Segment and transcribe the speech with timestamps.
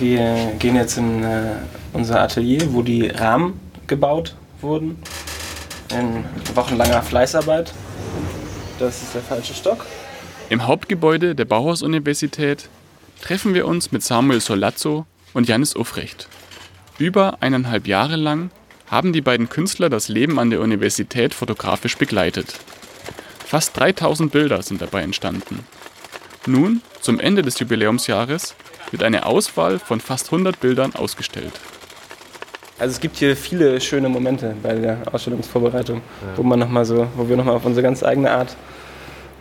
[0.00, 1.52] Wir gehen jetzt in äh,
[1.92, 4.98] unser Atelier, wo die Rahmen gebaut wurden.
[5.90, 6.24] In
[6.54, 7.72] wochenlanger Fleißarbeit.
[8.78, 9.86] Das ist der falsche Stock.
[10.50, 12.68] Im Hauptgebäude der Bauhaus-Universität
[13.20, 16.28] treffen wir uns mit Samuel Solazzo und Janis Ufrecht.
[16.98, 18.50] Über eineinhalb Jahre lang
[18.86, 22.58] haben die beiden Künstler das Leben an der Universität fotografisch begleitet.
[23.44, 25.60] Fast 3000 Bilder sind dabei entstanden.
[26.46, 28.54] Nun, zum Ende des Jubiläumsjahres,
[28.94, 31.50] wird eine Auswahl von fast 100 Bildern ausgestellt.
[32.78, 36.02] Also es gibt hier viele schöne Momente bei der Ausstellungsvorbereitung, ja.
[36.36, 38.54] wo man noch mal so, wo wir nochmal auf unsere ganz eigene Art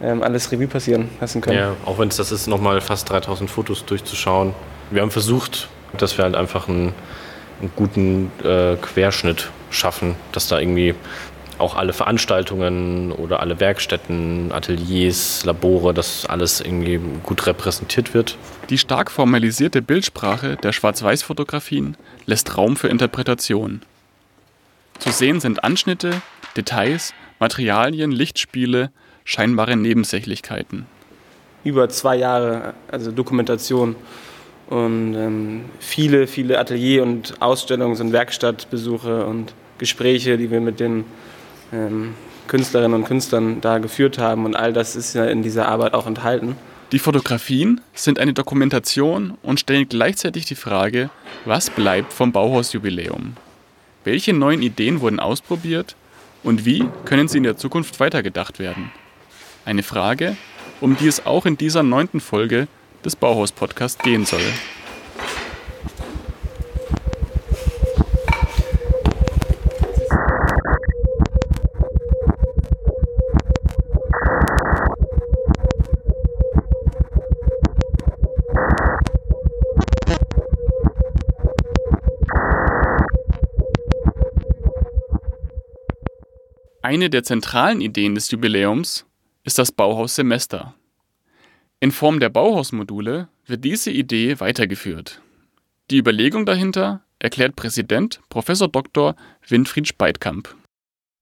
[0.02, 1.60] ähm, alles Revue passieren lassen können.
[1.60, 4.56] Ja, auch wenn es das ist, nochmal fast 3000 Fotos durchzuschauen.
[4.90, 6.92] Wir haben versucht, dass wir halt einfach einen,
[7.62, 10.96] einen guten äh, Querschnitt schaffen, dass da irgendwie
[11.60, 18.38] auch alle Veranstaltungen oder alle Werkstätten, Ateliers, Labore, dass alles irgendwie gut repräsentiert wird.
[18.70, 23.82] Die stark formalisierte Bildsprache der Schwarz-Weiß-Fotografien lässt Raum für Interpretation.
[25.00, 26.22] Zu sehen sind Anschnitte,
[26.56, 28.92] Details, Materialien, Lichtspiele,
[29.26, 30.86] scheinbare Nebensächlichkeiten.
[31.64, 33.96] Über zwei Jahre, also Dokumentation
[34.70, 41.06] und ähm, viele, viele Atelier- und Ausstellungs- und Werkstattbesuche und Gespräche, die wir mit den
[41.72, 42.16] ähm,
[42.48, 44.46] Künstlerinnen und Künstlern da geführt haben.
[44.46, 46.56] Und all das ist ja in dieser Arbeit auch enthalten.
[46.92, 51.10] Die Fotografien sind eine Dokumentation und stellen gleichzeitig die Frage,
[51.46, 53.36] was bleibt vom Bauhausjubiläum?
[54.04, 55.96] Welche neuen Ideen wurden ausprobiert
[56.44, 58.92] und wie können sie in der Zukunft weitergedacht werden?
[59.66, 60.38] Eine Frage,
[60.82, 62.68] um die es auch in dieser neunten Folge
[63.04, 64.42] des Bauhaus-Podcasts gehen soll.
[86.84, 89.06] Eine der zentralen Ideen des Jubiläums
[89.46, 90.76] ist das Bauhaussemester.
[91.80, 95.22] In Form der Bauhausmodule wird diese Idee weitergeführt.
[95.90, 98.48] Die Überlegung dahinter erklärt Präsident Prof.
[98.48, 99.16] Dr.
[99.48, 100.54] Winfried Speitkamp.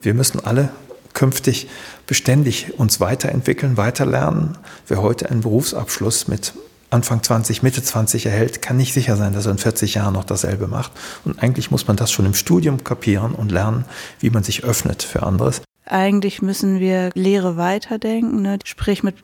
[0.02, 0.70] Wir müssen alle
[1.14, 1.68] künftig
[2.08, 4.58] beständig uns weiterentwickeln, weiterlernen.
[4.88, 6.54] Wer heute einen Berufsabschluss mit
[6.91, 10.25] Anfang 20, Mitte 20 erhält, kann nicht sicher sein, dass er in 40 Jahren noch
[10.25, 10.91] dasselbe macht.
[11.24, 13.85] Und eigentlich muss man das schon im Studium kapieren und lernen,
[14.19, 15.62] wie man sich öffnet für anderes.
[15.85, 18.59] Eigentlich müssen wir Lehre weiterdenken, ne?
[18.66, 19.16] sprich mit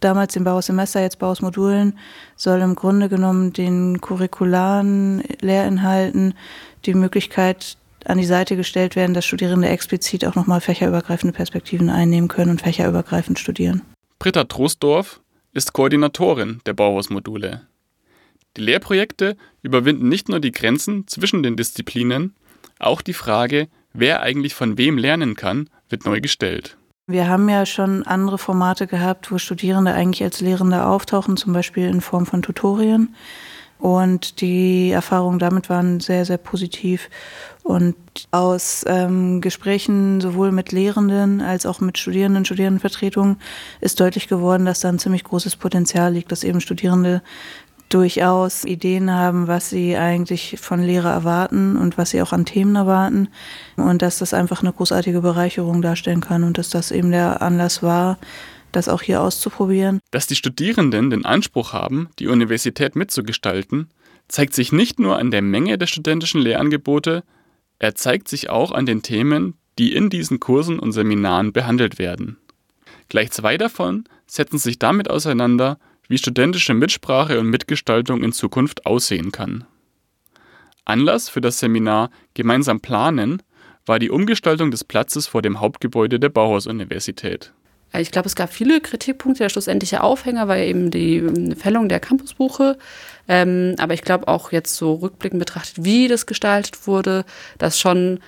[0.00, 1.98] damals dem Bauhaussemester, jetzt Bauhausmodulen,
[2.36, 6.34] soll im Grunde genommen den curricularen Lehrinhalten
[6.84, 12.28] die Möglichkeit an die Seite gestellt werden, dass Studierende explizit auch nochmal fächerübergreifende Perspektiven einnehmen
[12.28, 13.82] können und fächerübergreifend studieren.
[14.18, 15.20] Britta Trostdorf
[15.54, 17.62] ist Koordinatorin der Bauhausmodule.
[18.56, 22.34] Die Lehrprojekte überwinden nicht nur die Grenzen zwischen den Disziplinen,
[22.78, 26.76] auch die Frage, wer eigentlich von wem lernen kann, wird neu gestellt.
[27.06, 31.86] Wir haben ja schon andere Formate gehabt, wo Studierende eigentlich als Lehrende auftauchen, zum Beispiel
[31.86, 33.14] in Form von Tutorien.
[33.78, 37.10] Und die Erfahrungen damit waren sehr, sehr positiv.
[37.64, 37.96] Und
[38.30, 43.38] aus ähm, Gesprächen sowohl mit Lehrenden als auch mit Studierenden, Studierendenvertretungen
[43.80, 47.22] ist deutlich geworden, dass da ein ziemlich großes Potenzial liegt, dass eben Studierende
[47.88, 52.76] durchaus Ideen haben, was sie eigentlich von Lehre erwarten und was sie auch an Themen
[52.76, 53.28] erwarten.
[53.76, 57.82] Und dass das einfach eine großartige Bereicherung darstellen kann und dass das eben der Anlass
[57.82, 58.18] war,
[58.72, 60.00] das auch hier auszuprobieren.
[60.10, 63.88] Dass die Studierenden den Anspruch haben, die Universität mitzugestalten,
[64.28, 67.22] zeigt sich nicht nur an der Menge der studentischen Lehrangebote,
[67.84, 72.38] er zeigt sich auch an den Themen, die in diesen Kursen und Seminaren behandelt werden.
[73.10, 75.78] Gleich zwei davon setzen sich damit auseinander,
[76.08, 79.66] wie studentische Mitsprache und Mitgestaltung in Zukunft aussehen kann.
[80.86, 83.42] Anlass für das Seminar Gemeinsam planen
[83.84, 87.52] war die Umgestaltung des Platzes vor dem Hauptgebäude der Bauhaus-Universität.
[87.92, 89.44] Ich glaube, es gab viele Kritikpunkte.
[89.44, 92.76] Der schlussendliche Aufhänger war eben die ähm, Fällung der Campusbuche.
[93.28, 97.24] Ähm, aber ich glaube auch jetzt so rückblickend betrachtet, wie das gestaltet wurde,
[97.58, 98.20] dass schon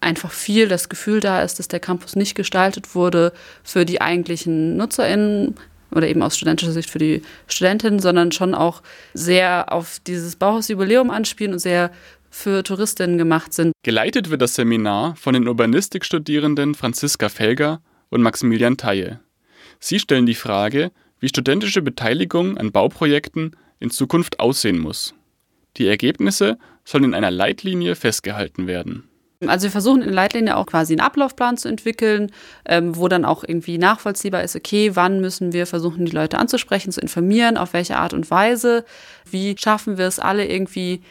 [0.00, 3.32] einfach viel das Gefühl da ist, dass der Campus nicht gestaltet wurde
[3.62, 5.54] für die eigentlichen NutzerInnen,
[5.94, 8.82] oder eben aus studentischer Sicht für die Studentinnen, sondern schon auch
[9.14, 11.90] sehr auf dieses Bauhausjubiläum anspielen und sehr
[12.30, 13.72] für Touristinnen gemacht sind.
[13.84, 19.20] Geleitet wird das Seminar von den Urbanistikstudierenden Franziska Felger und Maximilian Theie.
[19.80, 25.14] Sie stellen die Frage, wie studentische Beteiligung an Bauprojekten in Zukunft aussehen muss.
[25.76, 29.08] Die Ergebnisse sollen in einer Leitlinie festgehalten werden.
[29.46, 32.30] Also wir versuchen in der Leitlinie auch quasi einen Ablaufplan zu entwickeln,
[32.66, 36.92] ähm, wo dann auch irgendwie nachvollziehbar ist, okay, wann müssen wir versuchen, die Leute anzusprechen,
[36.92, 38.84] zu informieren, auf welche Art und Weise,
[39.30, 41.02] wie schaffen wir es alle irgendwie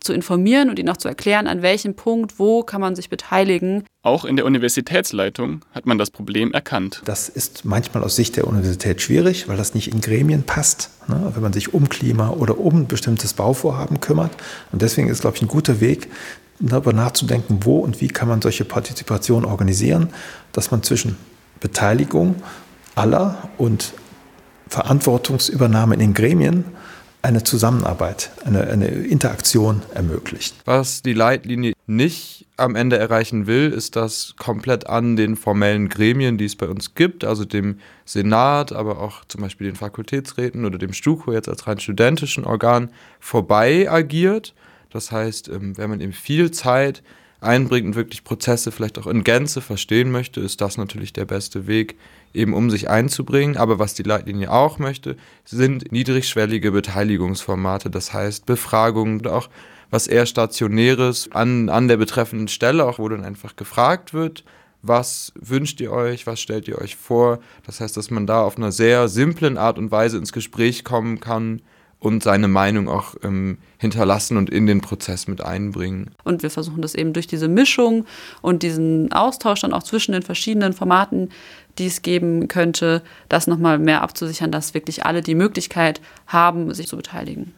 [0.00, 3.84] zu informieren und ihnen auch zu erklären, an welchem Punkt, wo kann man sich beteiligen.
[4.02, 7.02] Auch in der Universitätsleitung hat man das Problem erkannt.
[7.04, 11.32] Das ist manchmal aus Sicht der Universität schwierig, weil das nicht in Gremien passt, ne,
[11.34, 14.32] wenn man sich um Klima oder um ein bestimmtes Bauvorhaben kümmert.
[14.72, 16.08] Und deswegen ist, glaube ich, ein guter Weg,
[16.60, 20.10] darüber nachzudenken, wo und wie kann man solche Partizipation organisieren,
[20.52, 21.16] dass man zwischen
[21.58, 22.36] Beteiligung
[22.94, 23.94] aller und
[24.68, 26.64] Verantwortungsübernahme in den Gremien
[27.22, 30.54] eine Zusammenarbeit, eine, eine Interaktion ermöglicht.
[30.64, 36.38] Was die Leitlinie nicht am Ende erreichen will, ist das komplett an den formellen Gremien,
[36.38, 40.78] die es bei uns gibt, also dem Senat, aber auch zum Beispiel den Fakultätsräten oder
[40.78, 44.54] dem STUKO jetzt als rein studentischen Organ vorbei agiert.
[44.90, 47.02] Das heißt, ähm, wenn man eben viel Zeit
[47.40, 51.66] einbringt und wirklich Prozesse vielleicht auch in Gänze verstehen möchte, ist das natürlich der beste
[51.66, 51.96] Weg,
[52.34, 53.56] eben um sich einzubringen.
[53.56, 59.48] Aber was die Leitlinie auch möchte, sind niedrigschwellige Beteiligungsformate, das heißt Befragungen oder auch
[59.90, 64.44] was eher stationäres an, an der betreffenden Stelle, auch wo dann einfach gefragt wird,
[64.82, 67.40] was wünscht ihr euch, was stellt ihr euch vor.
[67.66, 71.20] Das heißt, dass man da auf einer sehr simplen Art und Weise ins Gespräch kommen
[71.20, 71.60] kann,
[72.00, 76.10] und seine Meinung auch ähm, hinterlassen und in den Prozess mit einbringen.
[76.24, 78.06] Und wir versuchen das eben durch diese Mischung
[78.40, 81.28] und diesen Austausch dann auch zwischen den verschiedenen Formaten,
[81.80, 86.86] die es geben könnte, das nochmal mehr abzusichern, dass wirklich alle die Möglichkeit haben, sich
[86.86, 87.52] zu beteiligen.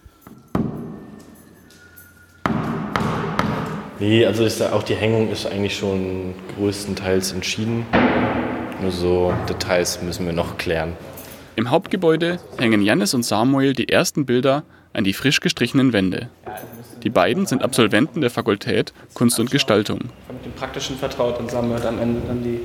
[3.99, 7.87] Nee, also ist auch die Hängung ist eigentlich schon größtenteils entschieden.
[8.81, 10.95] Nur so Details müssen wir noch klären.
[11.55, 16.29] Im Hauptgebäude hängen Jannis und Samuel die ersten Bilder an die frisch gestrichenen Wände.
[17.03, 20.01] Die beiden sind Absolventen der Fakultät Kunst und Gestaltung.
[20.33, 22.61] Mit dem Praktischen vertraut und Samuel hat am Ende dann die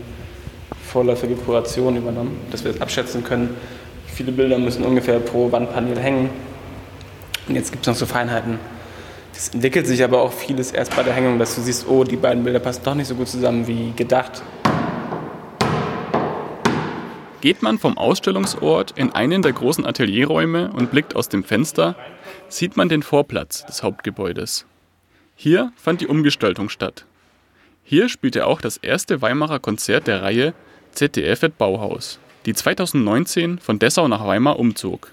[0.87, 3.55] vorläufige Kuration übernommen, dass wir abschätzen können.
[4.07, 6.29] Wie viele Bilder müssen ungefähr pro Wandpanel hängen.
[7.47, 8.59] Und jetzt gibt es noch so Feinheiten.
[9.33, 12.15] Es entwickelt sich aber auch vieles erst bei der Hängung, dass du siehst, oh, die
[12.15, 14.41] beiden Bilder passen doch nicht so gut zusammen wie gedacht.
[17.41, 21.95] Geht man vom Ausstellungsort in einen der großen Atelierräume und blickt aus dem Fenster,
[22.49, 24.65] sieht man den Vorplatz des Hauptgebäudes.
[25.35, 27.05] Hier fand die Umgestaltung statt.
[27.83, 30.55] Hier spielte auch das erste Weimarer Konzert der Reihe
[30.97, 32.17] ZDF at Bauhaus,
[32.47, 35.11] die 2019 von Dessau nach Weimar umzog.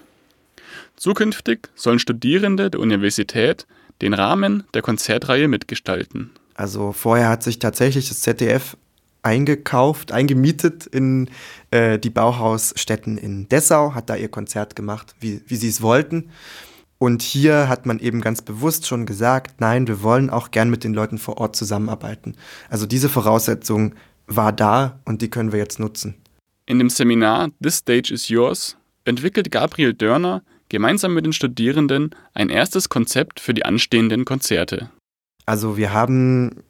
[0.95, 3.67] Zukünftig sollen Studierende der Universität
[4.01, 6.31] den Rahmen der Konzertreihe mitgestalten.
[6.55, 8.77] Also vorher hat sich tatsächlich das ZDF
[9.21, 11.29] eingekauft, eingemietet in
[11.69, 16.31] äh, die Bauhausstätten in Dessau, hat da ihr Konzert gemacht, wie, wie sie es wollten.
[16.97, 20.83] Und hier hat man eben ganz bewusst schon gesagt, nein, wir wollen auch gern mit
[20.83, 22.35] den Leuten vor Ort zusammenarbeiten.
[22.69, 23.93] Also diese Voraussetzung
[24.27, 26.15] war da und die können wir jetzt nutzen.
[26.65, 32.49] In dem Seminar This Stage is Yours entwickelt Gabriel Dörner gemeinsam mit den Studierenden ein
[32.49, 34.89] erstes Konzept für die anstehenden Konzerte.
[35.45, 36.63] Also wir haben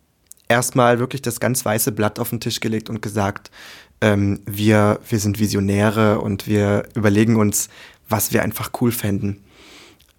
[0.49, 3.51] erstmal wirklich das ganz weiße Blatt auf den Tisch gelegt und gesagt,
[4.01, 7.69] ähm, wir, wir sind Visionäre und wir überlegen uns,
[8.09, 9.43] was wir einfach cool fänden.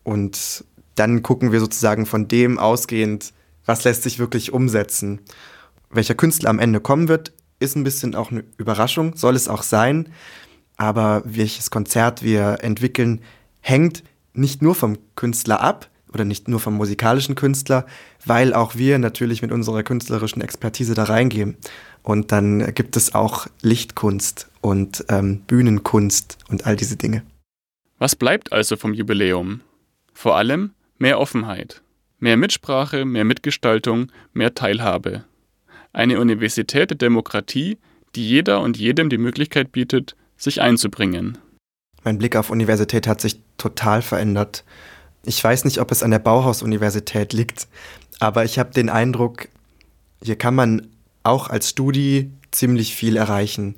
[0.03, 3.33] Und dann gucken wir sozusagen von dem ausgehend,
[3.67, 5.21] was lässt sich wirklich umsetzen.
[5.91, 9.63] Welcher Künstler am Ende kommen wird, ist ein bisschen auch eine Überraschung, soll es auch
[9.63, 10.11] sein.
[10.77, 13.23] Aber welches Konzert wir entwickeln,
[13.61, 14.03] hängt
[14.35, 17.85] nicht nur vom Künstler ab, oder nicht nur vom musikalischen Künstler,
[18.25, 21.59] weil auch wir natürlich mit unserer künstlerischen Expertise da reingehen.
[22.03, 27.23] Und dann gibt es auch Lichtkunst und ähm, Bühnenkunst und all diese Dinge.
[27.99, 29.61] Was bleibt also vom Jubiläum?
[30.15, 31.83] Vor allem mehr Offenheit,
[32.19, 35.25] mehr Mitsprache, mehr Mitgestaltung, mehr Teilhabe.
[35.97, 37.79] Eine Universität der Demokratie,
[38.17, 41.39] die jeder und jedem die Möglichkeit bietet, sich einzubringen.
[42.05, 44.63] Mein Blick auf Universität hat sich total verändert.
[45.25, 47.67] Ich weiß nicht, ob es an der Bauhaus-Universität liegt,
[48.21, 49.49] aber ich habe den Eindruck,
[50.23, 50.87] hier kann man
[51.23, 53.77] auch als Studi ziemlich viel erreichen.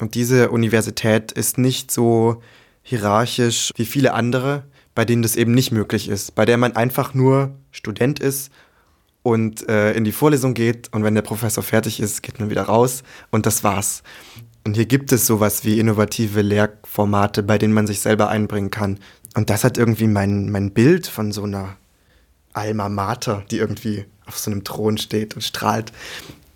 [0.00, 2.42] Und diese Universität ist nicht so
[2.82, 4.64] hierarchisch wie viele andere,
[4.94, 8.50] bei denen das eben nicht möglich ist, bei der man einfach nur Student ist
[9.26, 12.62] und äh, in die Vorlesung geht und wenn der Professor fertig ist, geht man wieder
[12.62, 13.02] raus
[13.32, 14.04] und das war's.
[14.64, 19.00] Und hier gibt es sowas wie innovative Lehrformate, bei denen man sich selber einbringen kann.
[19.34, 21.76] Und das hat irgendwie mein, mein Bild von so einer
[22.52, 25.90] Alma Mater, die irgendwie auf so einem Thron steht und strahlt,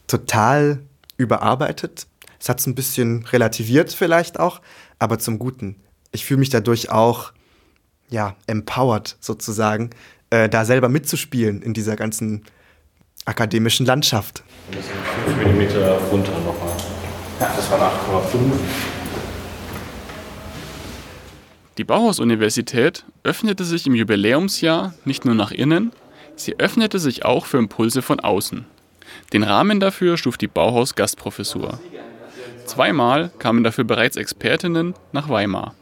[0.07, 0.79] total
[1.17, 2.07] überarbeitet.
[2.39, 4.61] Es hat es ein bisschen relativiert vielleicht auch,
[5.01, 5.75] aber zum Guten.
[6.13, 7.33] Ich fühle mich dadurch auch,
[8.11, 9.91] ja, empowered sozusagen,
[10.31, 12.45] äh, da selber mitzuspielen in dieser ganzen
[13.25, 14.43] akademischen Landschaft.
[14.71, 14.97] Das sind
[15.43, 16.77] 5 mm runter nochmal.
[17.39, 18.53] Das waren 8,5.
[21.79, 25.93] Die Bauhaus-Universität öffnete sich im Jubiläumsjahr nicht nur nach innen,
[26.37, 28.67] sie öffnete sich auch für Impulse von außen.
[29.33, 31.79] Den Rahmen dafür schuf die Bauhaus-Gastprofessur.
[32.67, 35.75] Zweimal kamen dafür bereits Expertinnen nach Weimar.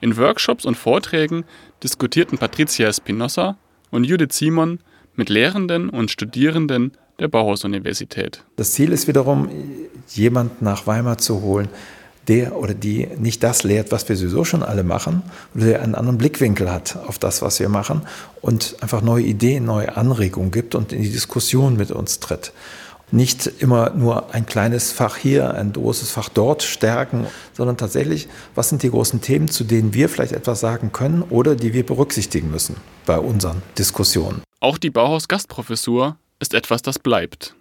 [0.00, 1.44] In Workshops und Vorträgen
[1.82, 3.56] diskutierten Patricia Espinosa
[3.90, 4.80] und Judith Simon
[5.16, 8.44] mit Lehrenden und Studierenden der Bauhaus-Universität.
[8.56, 9.48] Das Ziel ist wiederum,
[10.08, 11.68] jemand nach Weimar zu holen,
[12.28, 15.22] der oder die nicht das lehrt, was wir sowieso schon alle machen,
[15.54, 18.02] oder der einen anderen Blickwinkel hat auf das, was wir machen
[18.40, 22.52] und einfach neue Ideen, neue Anregungen gibt und in die Diskussion mit uns tritt.
[23.10, 28.70] Nicht immer nur ein kleines Fach hier, ein großes Fach dort stärken, sondern tatsächlich, was
[28.70, 32.50] sind die großen Themen, zu denen wir vielleicht etwas sagen können oder die wir berücksichtigen
[32.50, 34.42] müssen bei unseren Diskussionen.
[34.64, 37.54] Auch die Bauhaus-Gastprofessur ist etwas, das bleibt.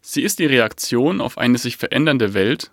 [0.00, 2.70] Sie ist die Reaktion auf eine sich verändernde Welt,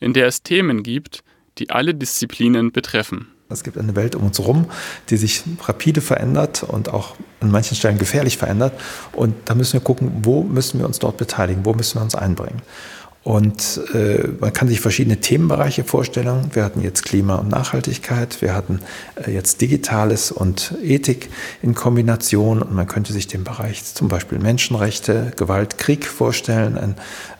[0.00, 1.22] in der es Themen gibt,
[1.58, 3.28] die alle Disziplinen betreffen.
[3.50, 4.64] Es gibt eine Welt um uns herum,
[5.10, 8.80] die sich rapide verändert und auch an manchen Stellen gefährlich verändert.
[9.12, 12.14] Und da müssen wir gucken, wo müssen wir uns dort beteiligen, wo müssen wir uns
[12.14, 12.62] einbringen.
[13.24, 16.50] Und äh, man kann sich verschiedene Themenbereiche vorstellen.
[16.52, 18.80] Wir hatten jetzt Klima und Nachhaltigkeit, wir hatten
[19.14, 21.28] äh, jetzt Digitales und Ethik
[21.62, 22.62] in Kombination.
[22.62, 26.96] Und man könnte sich den Bereich zum Beispiel Menschenrechte, Gewalt, Krieg vorstellen, ein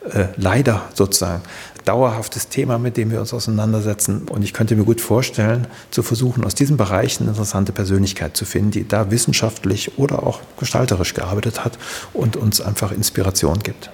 [0.09, 1.41] äh, leider sozusagen
[1.83, 4.29] dauerhaftes Thema, mit dem wir uns auseinandersetzen.
[4.29, 8.45] Und ich könnte mir gut vorstellen, zu versuchen, aus diesen Bereichen eine interessante Persönlichkeit zu
[8.45, 11.77] finden, die da wissenschaftlich oder auch gestalterisch gearbeitet hat
[12.13, 13.89] und uns einfach Inspiration gibt.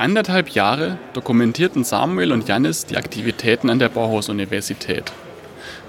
[0.00, 5.12] Anderthalb Jahre dokumentierten Samuel und Janis die Aktivitäten an der Bauhaus-Universität,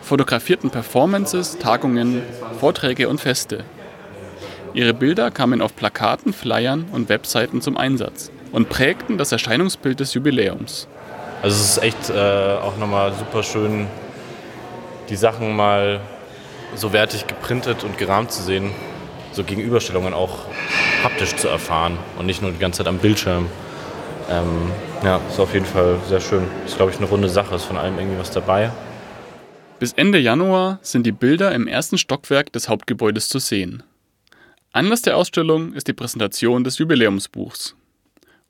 [0.02, 2.22] fotografierten Performances, Tagungen,
[2.60, 3.64] Vorträge und Feste.
[4.74, 10.14] Ihre Bilder kamen auf Plakaten, Flyern und Webseiten zum Einsatz und prägten das Erscheinungsbild des
[10.14, 10.90] Jubiläums.
[11.42, 13.88] Also es ist echt äh, auch nochmal super schön,
[15.08, 16.02] die Sachen mal
[16.76, 18.72] so wertig geprintet und gerahmt zu sehen,
[19.32, 20.40] so Gegenüberstellungen auch
[21.02, 23.48] haptisch zu erfahren und nicht nur die ganze Zeit am Bildschirm.
[24.32, 24.72] Ähm,
[25.04, 26.44] ja, ist auf jeden Fall sehr schön.
[26.66, 28.72] Ist, glaube ich, eine runde Sache, ist von allem irgendwie was dabei.
[29.80, 33.84] Bis Ende Januar sind die Bilder im ersten Stockwerk des Hauptgebäudes zu sehen.
[34.72, 37.76] Anlass der Ausstellung ist die Präsentation des Jubiläumsbuchs.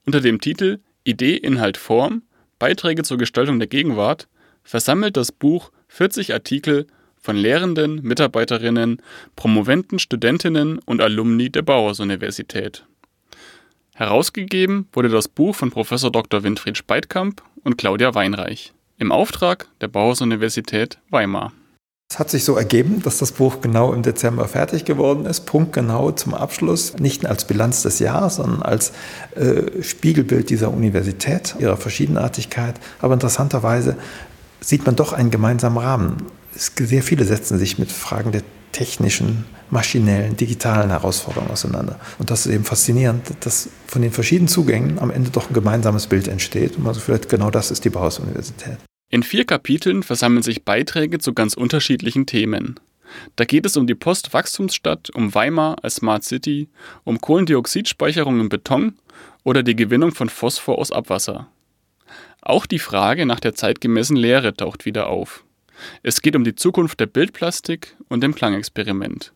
[0.05, 2.21] Unter dem Titel Idee, Inhalt, Form–
[2.61, 4.27] Beiträge zur Gestaltung der Gegenwart
[4.63, 6.85] versammelt das Buch 40 Artikel
[7.19, 9.01] von Lehrenden, Mitarbeiterinnen,
[9.35, 12.85] Promoventen, Studentinnen und Alumni der Bauhaus-Universität.
[14.01, 15.89] Herausgegeben wurde das Buch von Prof.
[15.89, 16.41] Dr.
[16.41, 21.53] Winfried Speitkamp und Claudia Weinreich im Auftrag der Bauhaus-Universität Weimar
[22.09, 26.11] es hat sich so ergeben, dass das Buch genau im Dezember fertig geworden ist, punktgenau
[26.11, 28.91] zum Abschluss, nicht als Bilanz des Jahres, sondern als
[29.35, 32.75] äh, Spiegelbild dieser Universität, ihrer Verschiedenartigkeit.
[32.99, 33.95] Aber interessanterweise
[34.59, 36.17] sieht man doch einen gemeinsamen Rahmen.
[36.53, 38.41] Es, sehr viele setzen sich mit Fragen der
[38.71, 41.99] technischen, maschinellen, digitalen Herausforderungen auseinander.
[42.19, 46.07] Und das ist eben faszinierend, dass von den verschiedenen Zugängen am Ende doch ein gemeinsames
[46.07, 46.77] Bild entsteht.
[46.77, 48.77] Und also vielleicht genau das ist die Bauhaus-Universität.
[49.09, 52.79] In vier Kapiteln versammeln sich Beiträge zu ganz unterschiedlichen Themen.
[53.35, 56.69] Da geht es um die Postwachstumsstadt, um Weimar als Smart City,
[57.03, 58.95] um Kohlendioxidspeicherung im Beton
[59.43, 61.47] oder die Gewinnung von Phosphor aus Abwasser.
[62.41, 65.43] Auch die Frage nach der zeitgemäßen Lehre taucht wieder auf.
[66.03, 69.33] Es geht um die Zukunft der Bildplastik und dem Klangexperiment.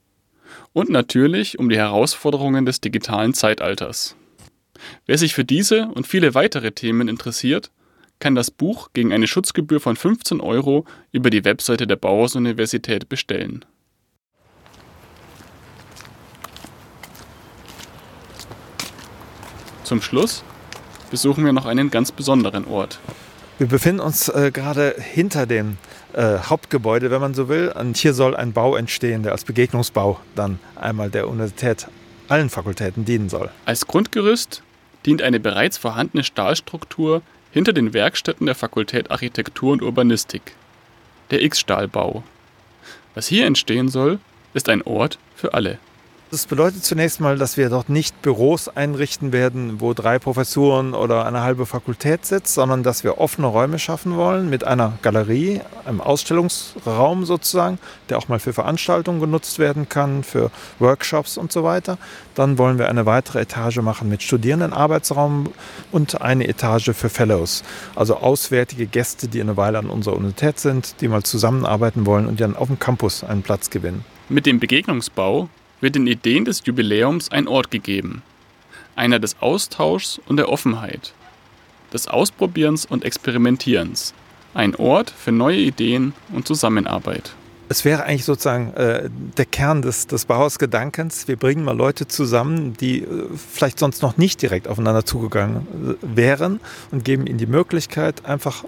[0.74, 4.16] Und natürlich um die Herausforderungen des digitalen Zeitalters.
[5.06, 7.72] Wer sich für diese und viele weitere Themen interessiert,
[8.20, 13.66] kann das Buch gegen eine Schutzgebühr von 15 Euro über die Webseite der Bauhaus-Universität bestellen.
[19.84, 20.44] Zum Schluss
[21.12, 23.00] besuchen wir noch einen ganz besonderen Ort.
[23.58, 25.78] Wir befinden uns äh, gerade hinter dem
[26.16, 27.74] äh, Hauptgebäude, wenn man so will.
[27.78, 31.88] Und hier soll ein Bau entstehen, der als Begegnungsbau dann einmal der Universität
[32.30, 33.50] allen Fakultäten dienen soll.
[33.66, 34.64] Als Grundgerüst
[35.06, 40.56] dient eine bereits vorhandene Stahlstruktur hinter den Werkstätten der Fakultät Architektur und Urbanistik,
[41.32, 42.24] der X-Stahlbau.
[43.14, 44.20] Was hier entstehen soll,
[44.54, 45.80] ist ein Ort für alle.
[46.32, 51.26] Das bedeutet zunächst mal, dass wir dort nicht Büros einrichten werden, wo drei Professuren oder
[51.26, 56.02] eine halbe Fakultät sitzt, sondern dass wir offene Räume schaffen wollen mit einer Galerie, einem
[56.02, 57.78] Ausstellungsraum sozusagen,
[58.10, 62.00] der auch mal für Veranstaltungen genutzt werden kann, für Workshops und so weiter.
[62.34, 65.54] Dann wollen wir eine weitere Etage machen mit Studierendenarbeitsraum
[65.92, 67.64] und eine Etage für Fellows,
[67.96, 72.42] also auswärtige Gäste, die eine Weile an unserer Universität sind, die mal zusammenarbeiten wollen und
[72.42, 74.04] dann auf dem Campus einen Platz gewinnen.
[74.28, 75.50] Mit dem Begegnungsbau
[75.82, 78.22] wird den Ideen des Jubiläums ein Ort gegeben.
[78.96, 81.14] Einer des Austauschs und der Offenheit,
[81.94, 84.14] des Ausprobierens und Experimentierens.
[84.54, 87.36] Ein Ort für neue Ideen und Zusammenarbeit.
[87.68, 91.28] Es wäre eigentlich sozusagen äh, der Kern des, des Bauhaus-Gedankens.
[91.28, 96.16] Wir bringen mal Leute zusammen, die äh, vielleicht sonst noch nicht direkt aufeinander zugegangen äh,
[96.16, 96.60] wären
[96.92, 98.66] und geben ihnen die Möglichkeit, einfach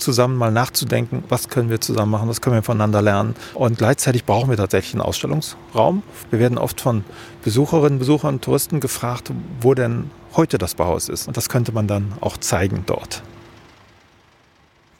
[0.00, 3.34] zusammen mal nachzudenken, was können wir zusammen machen, was können wir voneinander lernen.
[3.54, 6.02] Und gleichzeitig brauchen wir tatsächlich einen Ausstellungsraum.
[6.30, 7.04] Wir werden oft von
[7.44, 9.30] Besucherinnen, Besuchern, Touristen gefragt,
[9.60, 11.28] wo denn heute das Bauhaus ist.
[11.28, 13.22] Und das könnte man dann auch zeigen dort.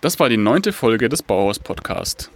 [0.01, 2.31] Das war die neunte Folge des Bauhaus-Podcast.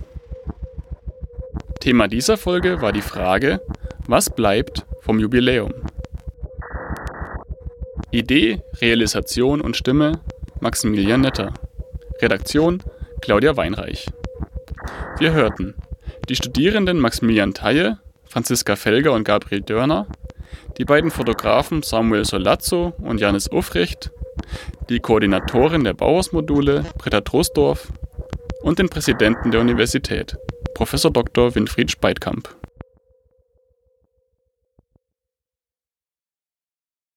[1.81, 3.61] Thema dieser Folge war die Frage,
[4.07, 5.73] was bleibt vom Jubiläum?
[8.11, 10.21] Idee, Realisation und Stimme
[10.61, 11.53] Maximilian Netter.
[12.21, 12.83] Redaktion
[13.21, 14.07] Claudia Weinreich.
[15.19, 15.75] Wir hörten
[16.29, 20.07] die Studierenden Maximilian Theie, Franziska Felger und Gabriel Dörner,
[20.79, 24.11] die beiden Fotografen Samuel Solazzo und Janis Ufrecht,
[24.89, 27.89] die Koordinatorin der Bauhausmodule Britta Trosdorf
[28.63, 30.37] und den Präsidenten der Universität,
[30.75, 30.93] Prof.
[30.93, 31.55] Dr.
[31.55, 32.49] Winfried Speitkamp.